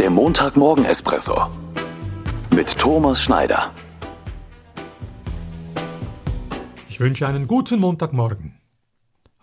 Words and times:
Der 0.00 0.08
Montagmorgen-Espresso 0.08 1.50
mit 2.56 2.78
Thomas 2.78 3.20
Schneider. 3.20 3.70
Ich 6.88 6.98
wünsche 7.00 7.28
einen 7.28 7.46
guten 7.46 7.80
Montagmorgen. 7.80 8.58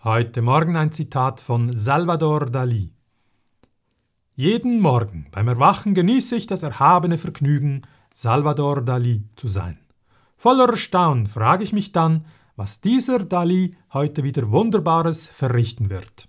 Heute 0.02 0.42
Morgen 0.42 0.74
ein 0.74 0.90
Zitat 0.90 1.40
von 1.40 1.76
Salvador 1.76 2.46
Dali. 2.46 2.90
Jeden 4.34 4.80
Morgen 4.80 5.28
beim 5.30 5.46
Erwachen 5.46 5.94
genieße 5.94 6.34
ich 6.34 6.48
das 6.48 6.64
erhabene 6.64 7.18
Vergnügen, 7.18 7.82
Salvador 8.12 8.82
Dali 8.82 9.22
zu 9.36 9.46
sein. 9.46 9.78
Voller 10.36 10.70
Erstaunen 10.70 11.28
frage 11.28 11.62
ich 11.62 11.72
mich 11.72 11.92
dann, 11.92 12.26
was 12.56 12.80
dieser 12.80 13.20
Dali 13.20 13.76
heute 13.92 14.24
wieder 14.24 14.50
Wunderbares 14.50 15.24
verrichten 15.28 15.88
wird. 15.88 16.28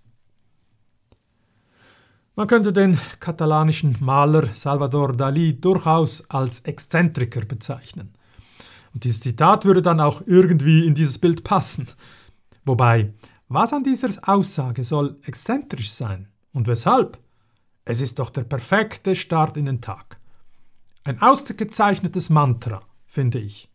Man 2.39 2.47
könnte 2.47 2.71
den 2.71 2.97
katalanischen 3.19 3.97
Maler 3.99 4.47
Salvador 4.53 5.11
Dali 5.11 5.59
durchaus 5.59 6.23
als 6.29 6.61
Exzentriker 6.61 7.41
bezeichnen. 7.41 8.13
Und 8.93 9.03
dieses 9.03 9.19
Zitat 9.19 9.65
würde 9.65 9.81
dann 9.81 9.99
auch 9.99 10.21
irgendwie 10.25 10.87
in 10.87 10.95
dieses 10.95 11.17
Bild 11.17 11.43
passen. 11.43 11.89
Wobei, 12.63 13.11
was 13.49 13.73
an 13.73 13.83
dieser 13.83 14.07
Aussage 14.25 14.83
soll 14.83 15.17
exzentrisch 15.23 15.91
sein 15.91 16.29
und 16.53 16.67
weshalb? 16.67 17.17
Es 17.83 17.99
ist 17.99 18.19
doch 18.19 18.29
der 18.29 18.45
perfekte 18.45 19.15
Start 19.15 19.57
in 19.57 19.65
den 19.65 19.81
Tag. 19.81 20.17
Ein 21.03 21.21
ausgezeichnetes 21.21 22.29
Mantra, 22.29 22.79
finde 23.05 23.39
ich. 23.39 23.67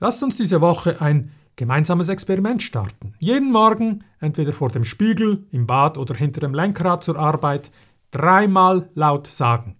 Lasst 0.00 0.22
uns 0.22 0.38
diese 0.38 0.62
Woche 0.62 1.02
ein 1.02 1.32
gemeinsames 1.58 2.08
Experiment 2.08 2.62
starten. 2.62 3.12
Jeden 3.18 3.50
Morgen, 3.50 4.04
entweder 4.20 4.52
vor 4.52 4.70
dem 4.70 4.84
Spiegel, 4.84 5.44
im 5.50 5.66
Bad 5.66 5.98
oder 5.98 6.14
hinter 6.14 6.40
dem 6.40 6.54
Lenkrad 6.54 7.02
zur 7.02 7.18
Arbeit, 7.18 7.70
dreimal 8.12 8.88
laut 8.94 9.26
sagen. 9.26 9.76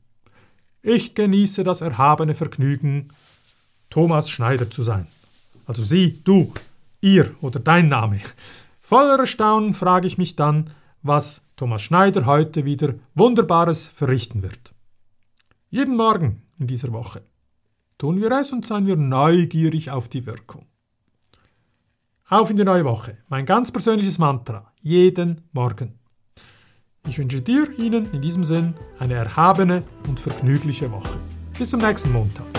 Ich 0.83 1.15
genieße 1.15 1.65
das 1.65 1.81
erhabene 1.81 2.35
Vergnügen, 2.35 3.09
Thomas 3.91 4.29
Schneider 4.29 4.69
zu 4.69 4.83
sein. 4.83 5.07
Also 5.67 5.85
Sie, 5.85 6.21
du, 6.25 6.53
ihr 7.01 7.35
oder 7.41 7.61
dein 7.61 7.89
Name. 7.89 8.21
Voller 8.81 9.19
Erstaunen 9.19 9.73
frage 9.73 10.09
ich 10.09 10.19
mich 10.19 10.35
dann, 10.35 10.71
was 11.03 11.47
Thomas 11.57 11.83
Schneider 11.83 12.27
heute 12.27 12.65
wieder 12.65 12.95
Wunderbares 13.15 13.87
verrichten 13.87 14.43
wird. 14.43 14.73
Jeden 15.71 15.97
Morgen 15.97 16.43
in 16.59 16.67
dieser 16.67 16.93
Woche 16.93 17.23
tun 17.99 18.21
wir 18.21 18.33
es 18.33 18.51
und 18.51 18.67
seien 18.67 18.87
wir 18.87 18.97
neugierig 18.97 19.91
auf 19.91 20.09
die 20.09 20.27
Wirkung. 20.27 20.67
Auf 22.31 22.51
in 22.51 22.59
die 22.59 22.65
neue 22.65 22.85
Woche. 22.85 23.17
Mein 23.29 23.47
ganz 23.47 23.73
persönliches 23.73 24.19
Mantra. 24.19 24.71
Jeden 24.83 25.49
Morgen. 25.53 25.99
Ich 27.07 27.19
wünsche 27.19 27.41
dir, 27.41 27.67
Ihnen 27.79 28.13
in 28.13 28.21
diesem 28.21 28.45
Sinn 28.45 28.75
eine 28.99 29.15
erhabene 29.15 29.83
und 30.07 30.21
vergnügliche 30.21 30.93
Woche. 30.93 31.19
Bis 31.57 31.71
zum 31.71 31.81
nächsten 31.81 32.13
Montag. 32.13 32.58